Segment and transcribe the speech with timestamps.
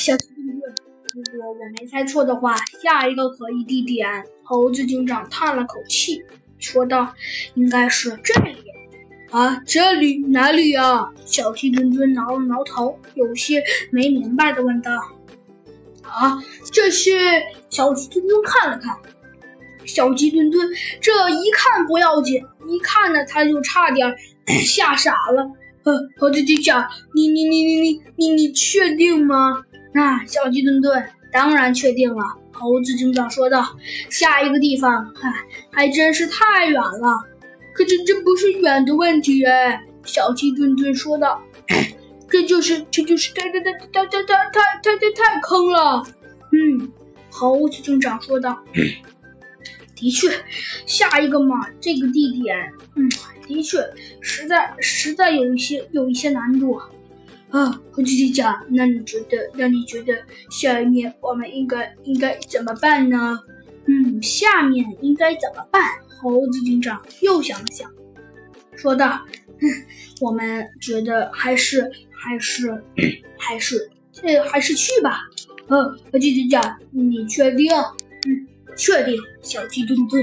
[0.00, 0.74] 小鸡墩墩，
[1.12, 4.08] 如果我没猜错的话，下一个可疑地点，
[4.42, 6.22] 猴子警长叹了口气，
[6.58, 7.14] 说道
[7.52, 8.56] ：“应该是这里。”
[9.30, 11.06] 啊，这里哪里呀？
[11.26, 14.90] 小鸡墩墩挠了挠头，有些没明白的问道
[16.02, 16.42] ：“啊，
[16.72, 17.10] 这是？”
[17.68, 18.96] 小鸡墩墩看了看，
[19.84, 20.66] 小鸡墩墩
[20.98, 24.16] 这一看不要紧，一看呢他就差点
[24.64, 25.50] 吓傻了。
[25.84, 29.62] 呃，猴子警长，你你你你你你你确定吗？
[29.94, 32.24] 那小鸡墩墩当然确定了。
[32.52, 33.74] 猴子警长说道
[34.10, 35.32] ：“下一个地方，嗨，
[35.72, 37.18] 还真是太远了。”
[37.74, 41.40] 可这这不是远的问题哎，小鸡墩墩说道
[42.28, 46.04] ：“这就是这就是太太太太太太太太太太坑了。”
[46.52, 46.92] 嗯，
[47.30, 48.62] 猴子警长说道
[50.00, 50.28] ：“的确，
[50.86, 52.56] 下一个嘛，这个地点，
[52.94, 53.06] 嗯，
[53.46, 53.78] 的确
[54.22, 56.88] 实在实在有一些有一些难度啊。”
[57.92, 60.16] 猴子警长，那你觉得那你觉得
[60.50, 63.38] 下面我们应该应该怎么办呢？
[63.86, 65.82] 嗯，下面应该怎么办？
[66.18, 67.90] 猴子警长又想了想，
[68.76, 69.20] 说道
[70.20, 72.82] ：“我们觉得还是还是
[73.36, 73.90] 还是
[74.22, 75.20] 呃还是去吧。”
[75.66, 77.68] 呃，猴子警长，你确定？
[78.80, 79.14] 确定。
[79.42, 80.18] 小鸡墩墩